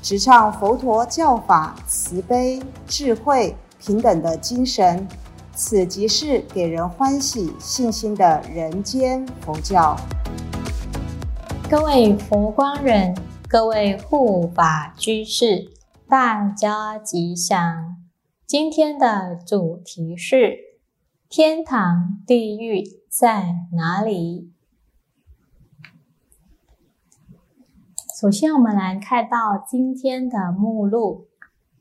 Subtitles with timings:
[0.00, 5.06] 直唱佛陀教法慈悲、智慧、平等的精神。
[5.54, 9.96] 此即是给人欢喜、信心的人间佛教。
[11.68, 13.14] 各位佛光人，
[13.48, 15.72] 各位护法居士，
[16.08, 17.96] 大家吉祥。
[18.46, 20.56] 今天的主题是：
[21.28, 24.47] 天堂、地狱在哪里？
[28.20, 31.28] 首先，我们来看到今天的目录：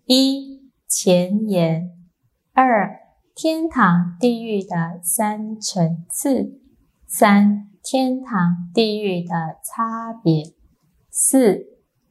[0.06, 1.90] 一、前言；
[2.54, 3.00] 二、
[3.34, 6.60] 天堂、地狱的三层次；
[7.08, 10.54] 三、天堂、地狱的差别；
[11.10, 11.66] 四、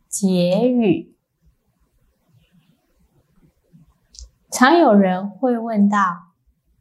[0.09, 1.15] 结语。
[4.51, 6.33] 常有人会问到：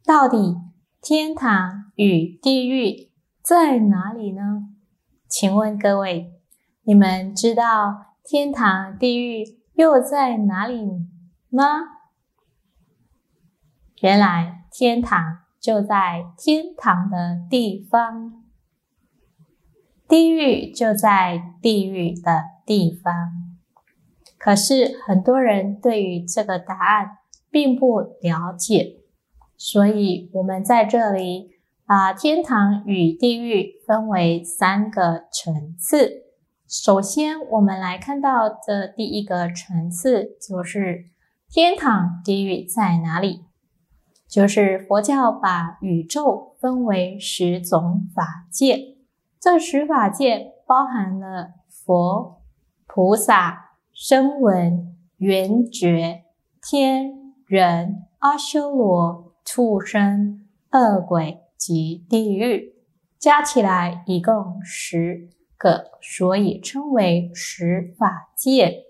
[0.04, 0.56] 到底
[1.00, 4.64] 天堂与地狱在哪里呢？
[5.28, 6.35] 请问各位，
[6.88, 9.42] 你们知道天堂、地狱
[9.74, 10.84] 又在哪里
[11.48, 11.80] 吗？
[14.00, 18.44] 原来天堂就在天堂的地方，
[20.06, 23.12] 地狱就在地狱的地方。
[24.38, 27.18] 可是很多人对于这个答案
[27.50, 29.00] 并不了解，
[29.56, 31.50] 所以我们在这里
[31.84, 36.25] 把天堂与地狱分为三个层次。
[36.68, 41.04] 首先，我们来看到的第一个层次就是
[41.48, 43.44] 天堂、地狱在哪里？
[44.28, 48.96] 就是佛教把宇宙分为十种法界，
[49.38, 52.42] 这十法界包含了佛、
[52.88, 56.24] 菩萨、声闻、缘觉、
[56.60, 62.74] 天、人、阿修罗、畜生、恶鬼及地狱，
[63.20, 68.84] 加起来一共十个，所以称为十法界。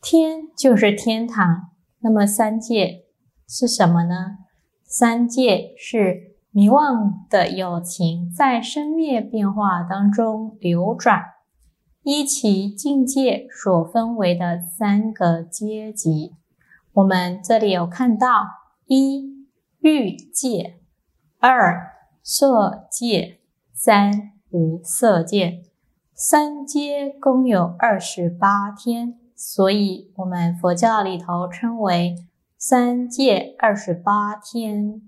[0.00, 1.70] 天就是天堂，
[2.00, 3.06] 那么三界。
[3.48, 4.38] 是什么呢？
[4.82, 11.22] 三界是迷妄的有情在生灭变化当中流转，
[12.02, 16.32] 依其境界所分为的三个阶级。
[16.94, 18.46] 我们这里有看到：
[18.86, 19.46] 一
[19.80, 20.80] 欲界，
[21.38, 21.92] 二
[22.22, 23.40] 色界，
[23.74, 25.64] 三无色界。
[26.14, 32.14] 三阶共有二十八天，所以我们佛教里头称为。
[32.64, 35.02] 三界二十八天，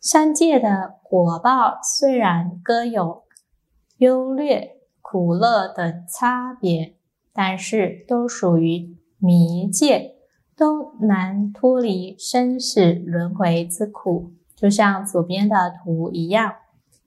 [0.00, 3.24] 三界的果报虽然各有
[3.96, 6.94] 优劣、苦乐等差别，
[7.32, 10.14] 但是都属于迷界，
[10.54, 14.30] 都难脱离生死轮回之苦，
[14.60, 16.54] 就像左边的图一样。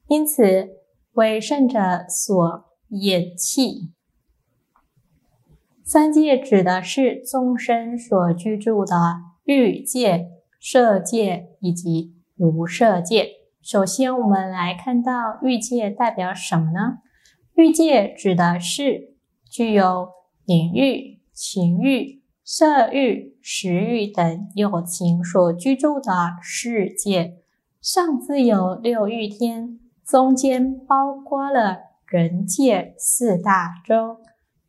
[0.08, 0.70] 因此，
[1.14, 3.92] 为圣者所厌弃。
[5.84, 8.96] 三界指的是众生所居住的
[9.44, 10.30] 欲界、
[10.60, 13.28] 色界以及无色界。
[13.62, 17.00] 首先，我们来看到欲界代表什么呢？
[17.56, 19.16] 欲界指的是
[19.50, 20.08] 具有
[20.46, 27.41] 淫欲、情欲、色欲、食欲等有情所居住的世界。
[27.82, 34.18] 上自有六欲天，中间包括了人界四大洲。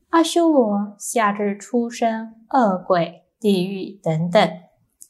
[0.09, 4.51] 阿修罗下至出生恶鬼、地狱等等，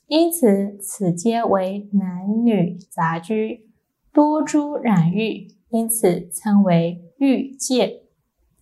[0.08, 3.70] 因此此皆为男女杂居，
[4.12, 8.02] 多诸染欲，因此称为欲界。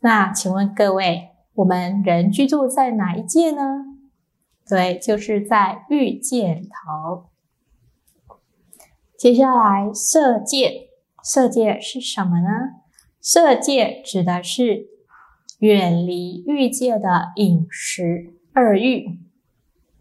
[0.00, 3.62] 那请问各位，我们人居住在哪一界呢？
[4.69, 7.30] 对，就是在欲界头。
[9.20, 10.88] 接下来色界，
[11.22, 12.49] 色界是什么呢？
[13.20, 14.87] 色界指的是。
[15.58, 19.19] 远离欲界的饮食二欲，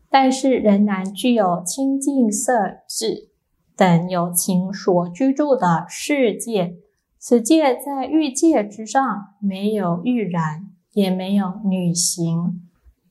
[0.10, 3.27] 但是仍然具有清净色智
[3.75, 6.77] 等有情所居住的世界。
[7.18, 9.04] 此界在欲界之上，
[9.42, 12.62] 没有欲染，也没有女形，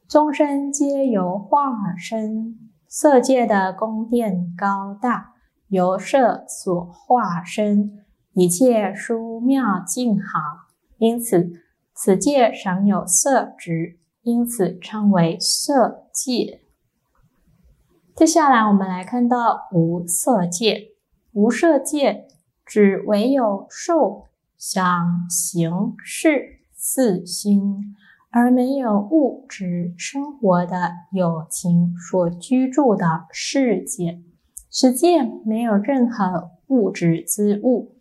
[0.08, 2.56] 众生皆由化身。
[2.88, 5.34] 色界的宫殿高大，
[5.68, 10.38] 由色所化身，一切殊妙静好，
[10.98, 11.62] 因此。
[12.00, 16.60] 此界常有色执，因此称为色界。
[18.14, 20.92] 接下来，我们来看到无色界。
[21.32, 22.28] 无色界
[22.64, 24.26] 指唯有受、
[24.56, 27.96] 想、行、识四心，
[28.30, 34.22] 而没有物质生活的有情所居住的世界。
[34.80, 37.96] 世界没有任何物质之物，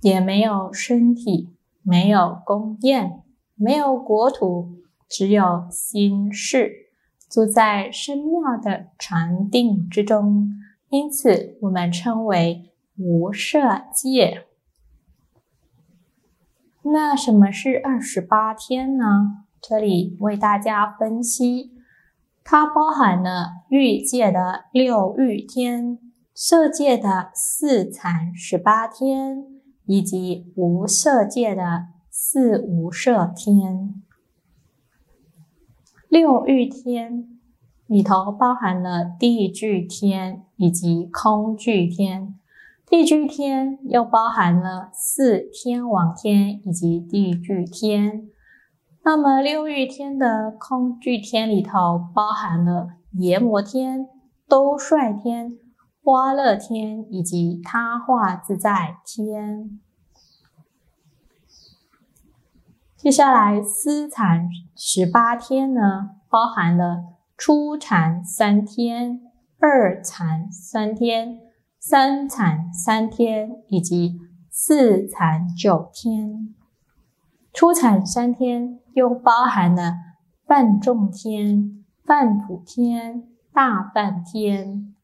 [0.00, 1.50] 也没有身体，
[1.84, 3.22] 没有宫殿，
[3.54, 4.72] 没有国土，
[5.08, 6.88] 只有心事。
[7.30, 10.50] 住在深妙的禅定之中，
[10.88, 14.46] 因此我们称为无色界。
[16.82, 19.44] 那什么是二十八天呢？
[19.60, 21.70] 这里为大家分析，
[22.42, 26.00] 它包含了欲界的六欲天、
[26.38, 29.42] 色界的四禅十八天，
[29.86, 34.02] 以及无色界的四无色天。
[36.10, 37.40] 六欲天
[37.86, 42.38] 里头包含了地具天以及空具天，
[42.86, 48.28] 地具天又包含了四天王天以及地具天。
[49.02, 54.06] 那么六欲天的空具天里头包含了阎魔天、
[54.46, 55.56] 兜率天、
[56.06, 59.80] 花乐天以及他化自在天。
[62.96, 69.20] 接下来，思禅十八天呢，包含了初禅三天、
[69.58, 71.40] 二禅三天、
[71.80, 76.54] 三禅三天以及四禅九天。
[77.52, 79.94] 初禅三天又包含了
[80.46, 84.94] 半众天、半普天、大半天；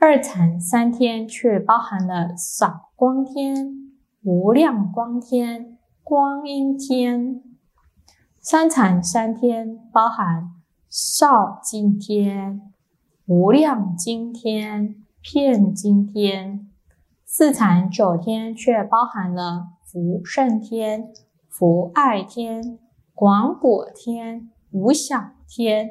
[0.00, 3.92] 二禅三天却包含了少光天、
[4.22, 5.76] 无量光天。
[6.04, 7.42] 光阴天，
[8.38, 10.52] 三禅三天包含
[10.88, 12.72] 少今天、
[13.26, 16.68] 无量今天、片今天；
[17.26, 21.12] 四禅九天却包含了福圣天、
[21.48, 22.78] 福爱天、
[23.12, 25.90] 广果天、无想天、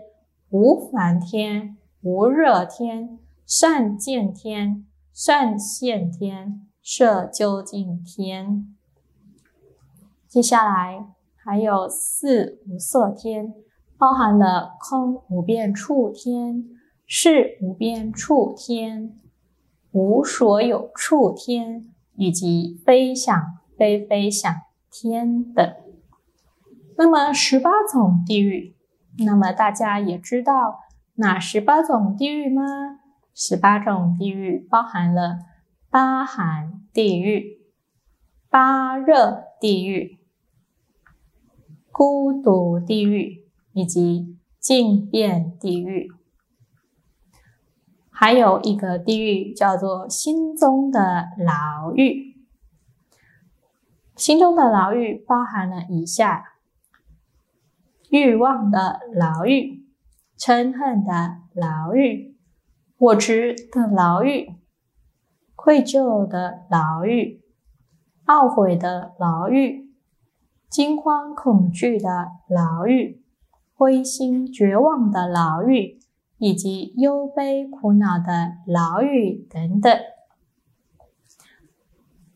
[0.50, 8.76] 无烦天、无热天、善见天、善现天、摄究竟天。
[10.28, 11.06] 接下来
[11.38, 13.54] 还有四无色天，
[13.98, 16.66] 包含了空无边处天、
[17.06, 19.18] 是无边处天、
[19.94, 21.86] 无所有处天
[22.18, 23.34] 以及非想
[23.78, 24.54] 非非想
[24.92, 25.74] 天等。
[26.98, 28.76] 那么十八种地狱，
[29.20, 30.80] 那么大家也知道
[31.16, 32.64] 哪十八种地狱吗？
[33.40, 35.38] 十八种地狱包含了
[35.92, 37.62] 八寒地狱、
[38.50, 40.18] 八热地狱。
[41.92, 46.12] 孤独地狱以及静变地狱，
[48.10, 52.38] 还有一个地狱叫做心中的牢狱。
[54.16, 56.44] 心中的牢狱包含了以下：
[58.10, 59.86] 欲望的牢狱、
[60.40, 62.37] 嗔恨的牢狱、
[63.00, 64.56] 我执的牢狱、
[65.56, 67.42] 愧疚的牢狱、
[68.26, 69.88] 懊悔的牢狱。
[70.70, 73.24] 惊慌恐惧的牢狱，
[73.74, 75.98] 灰心绝望的牢狱，
[76.40, 79.98] 以及忧悲苦恼的牢狱等等。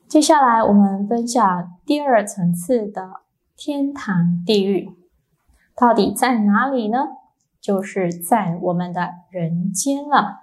[0.07, 3.21] 接下来，我们分享第二层次的
[3.57, 4.89] 天堂地狱，
[5.75, 6.99] 到底在哪里呢？
[7.59, 10.40] 就是在我们的人间了。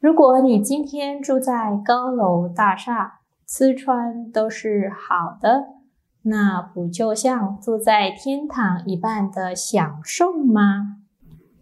[0.00, 5.74] 如果你今天住在高楼大厦，吃穿都是好的。
[6.22, 10.96] 那不就像住在天堂一般的享受吗？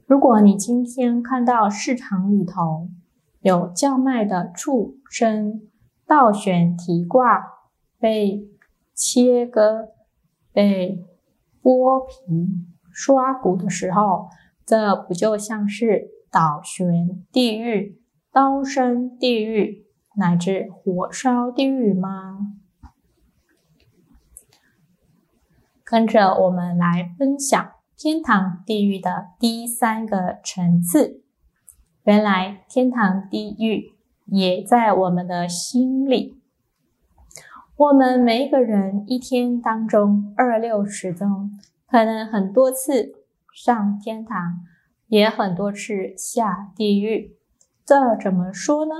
[0.06, 2.88] 如果你今天看到市场里头
[3.40, 5.62] 有叫卖的畜生
[6.06, 7.44] 倒悬提挂、
[7.98, 8.46] 被
[8.94, 9.88] 切割、
[10.52, 11.04] 被
[11.60, 12.46] 剥皮、
[12.92, 14.28] 刷骨的时候，
[14.64, 17.97] 这不就像是倒悬地狱、
[18.32, 22.54] 刀身地狱乃至火烧地狱吗？
[25.82, 31.22] 跟着我们来分享天堂地狱的第三个层次。
[32.04, 33.94] 原来天堂地狱
[34.26, 36.38] 也在我们的心里。
[37.76, 43.14] 我们每一个人一天当中二六十中，可能很多次
[43.54, 44.60] 上天堂，
[45.06, 47.37] 也很多次下地狱。
[47.88, 48.92] 这怎么说呢？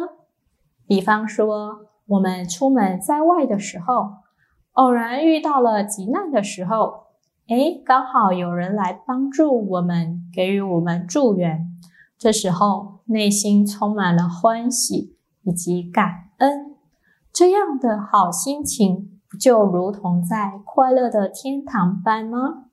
[0.87, 4.15] 比方说，我们出门在外的时候。
[4.73, 7.09] 偶然遇到了急难的时候，
[7.49, 11.67] 哎，刚好有人来帮助我们，给予我们助缘，
[12.17, 16.75] 这时候内心充满了欢喜以及感恩，
[17.31, 22.65] 这样的好心情，不就如同在快乐的天堂般吗？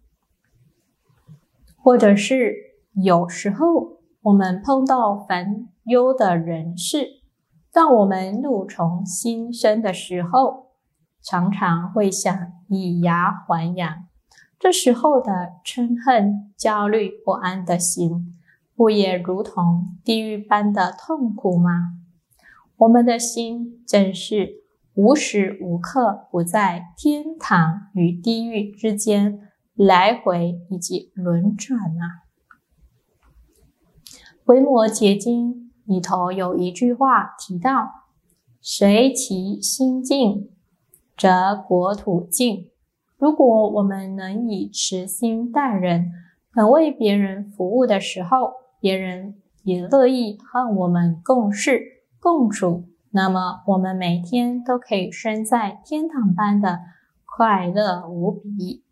[1.76, 2.54] 或者是
[2.94, 3.95] 有时候
[4.26, 7.22] 我们碰到烦忧的人事，
[7.72, 10.72] 当我们怒从心生的时候，
[11.22, 12.36] 常常会想
[12.68, 14.06] 以牙还牙。
[14.58, 18.34] 这时候的嗔恨、焦虑、不安的心，
[18.76, 21.92] 不也如同地狱般的痛苦吗？
[22.78, 24.64] 我们的心真是
[24.96, 29.40] 无时无刻不在天堂与地狱之间。
[29.76, 32.24] 来回以及轮转啊，
[34.46, 35.54] 《维摩诘经》
[35.86, 37.90] 里头有一句话提到
[38.62, 40.52] ：“随其心静，
[41.18, 42.70] 则国土静。”
[43.18, 46.12] 如果我们能以慈心待人，
[46.56, 51.82] 能为别人服务的时候，别人也乐意和我们共事
[52.20, 56.82] 共处，那么我们每天都可以生在天堂般的
[57.26, 58.84] 快乐无比。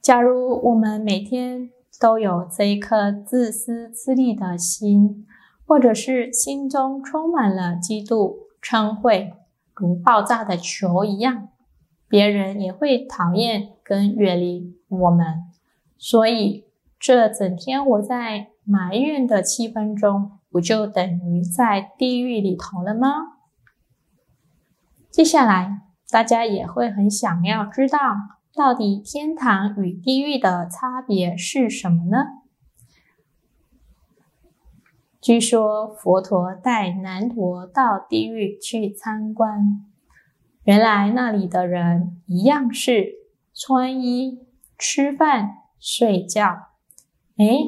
[0.00, 1.70] 假如我们每天
[2.00, 5.26] 都有这一颗自私自利的心，
[5.66, 9.32] 或者是心中充满了嫉妒、嗔恚，
[9.74, 11.48] 如爆炸的球一样，
[12.08, 15.44] 别人也会讨厌跟远离我们。
[15.96, 16.64] 所以，
[16.98, 23.08] 这整天我在埋怨的气氛中，不就等于在地狱里头了吗？
[25.10, 28.37] 接下来，大家也会很想要知道。
[28.58, 32.24] 到底天堂与地狱的差别是什么呢？
[35.20, 39.86] 据说佛陀带南陀到地狱去参观，
[40.64, 43.12] 原来那里的人一样是
[43.54, 44.44] 穿衣、
[44.76, 46.70] 吃饭、睡觉。
[47.36, 47.60] 哎，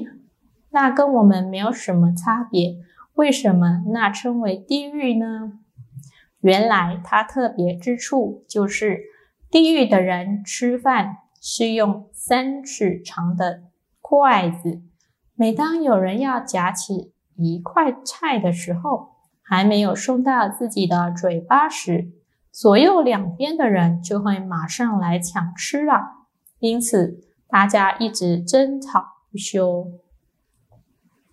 [0.71, 2.79] 那跟我们没有什么差别，
[3.15, 5.53] 为什么那称为地狱呢？
[6.41, 9.10] 原来它特别之处就是。
[9.51, 13.65] 地狱的人吃饭是用三尺长的
[14.01, 14.81] 筷子，
[15.35, 22.13] 每当有人要夹起一块菜的时候，还没有送到自己的嘴巴时，
[22.53, 26.29] 左右两边的人就会马上来抢吃了。
[26.61, 29.89] 因此，大家一直争吵不休。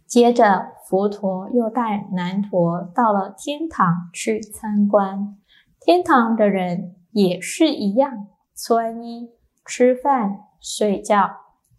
[0.08, 5.38] 接着，佛陀又带南陀到了天堂去参观，
[5.80, 6.96] 天堂的人。
[7.18, 9.32] 也是一样，穿衣、
[9.66, 11.32] 吃饭、睡觉，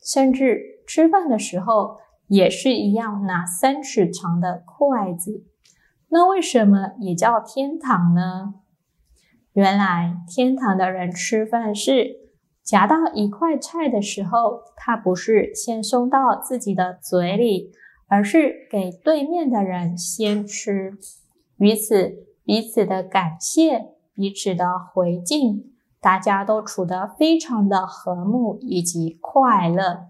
[0.05, 5.45] 甚至吃饭的时候也是一样，拿三尺长的筷子。
[6.09, 8.55] 那为什么也叫天堂呢？
[9.53, 12.17] 原来天堂的人吃饭是
[12.65, 17.71] 夹到一块菜的时候，他不是先送到自己的嘴里，
[18.09, 20.95] 而是给对面的人先吃，
[21.59, 23.98] 于此彼此的感谢。
[24.19, 25.71] 彼此的回敬，
[26.01, 30.09] 大家都处得非常的和睦以及快乐。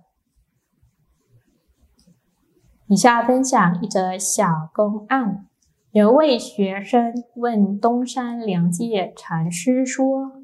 [2.87, 5.47] 以下分享一则小公案：
[5.91, 10.41] 有位学生问东山良介禅师说：“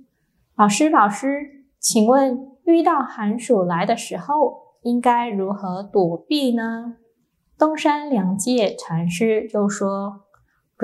[0.54, 6.97] 老师，老师，请问遇到寒暑来的时候，应该如何躲避呢？”
[7.56, 10.23] 东山良介禅师就说。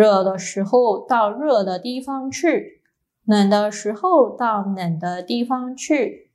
[0.01, 2.81] 热的时候到热的地方去，
[3.27, 6.31] 冷的时候到冷的地方去。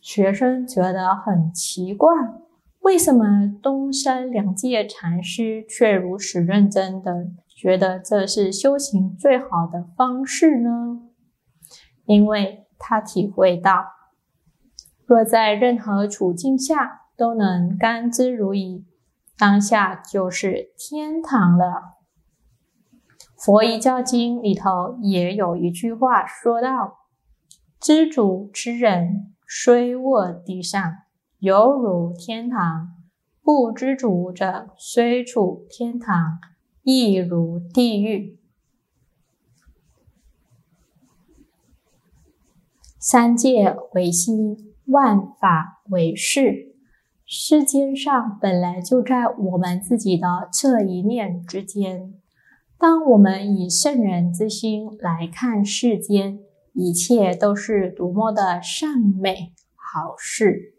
[0.00, 2.08] 学生觉得很奇怪，
[2.82, 11.00] 为什么东山两界禅师却如此认真的觉得这是修行最好的方式呢？
[12.04, 13.86] 因为他体会到，
[15.04, 18.84] 若在任何处境下都能甘之如饴，
[19.36, 21.95] 当下就是天堂了。
[23.36, 27.00] 佛遗教经里头也有一句话说道
[27.78, 30.82] ：“知足之人虽卧地上，
[31.38, 32.88] 犹如天堂；
[33.42, 36.38] 不知足者虽处天堂，
[36.82, 38.38] 亦如地狱。”
[42.98, 46.74] 三界唯心，万法为事。
[47.26, 52.14] 世间上本来就在我们自己的这一念之间。
[52.78, 56.40] 当我们以圣人之心来看世间，
[56.74, 60.74] 一切都是多么的善美好事。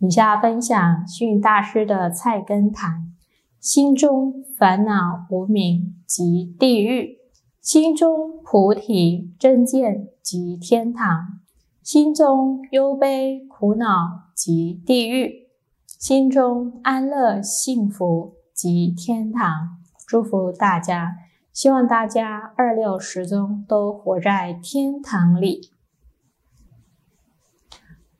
[0.00, 3.14] 以下分享训大师的菜根谭：
[3.58, 7.18] 心中烦恼无明即地狱，
[7.62, 11.40] 心中菩提真见即天堂，
[11.82, 15.48] 心中忧悲苦恼即地狱，
[15.86, 19.78] 心中安乐幸福即天堂。
[20.06, 21.14] 祝福大家，
[21.60, 25.70] 希望大家二六十中都活在天堂里。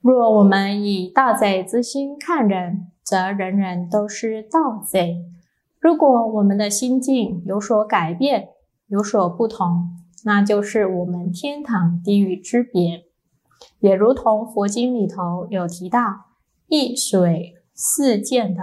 [0.03, 5.25] 若我们以盗贼之心看人，则人人都是盗贼。
[5.79, 8.51] 如果我们的心境有所改变，
[8.89, 9.89] 有所不同，
[10.27, 13.07] 那就是我们天堂地狱之别。
[13.79, 16.27] 也如同佛经里头有提到
[16.69, 18.61] “一水四见”的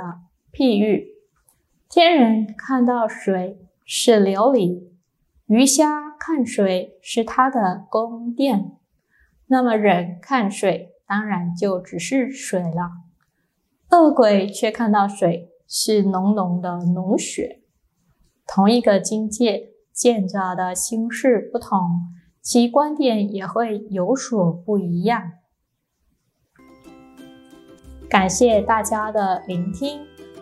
[0.53, 1.07] 譬喻，
[1.89, 3.57] 天人看到水
[3.89, 4.89] 是琉璃，
[5.45, 8.77] 鱼虾看水是它的宫殿，
[9.45, 12.91] 那么人看水当然就只是水了。
[13.89, 17.61] 恶鬼却看到水是浓浓的脓血，
[18.45, 21.79] 同一个境界见着的心事不同。
[22.41, 25.31] 其观点也会有所不一样。
[28.09, 29.99] 感谢大家的聆听，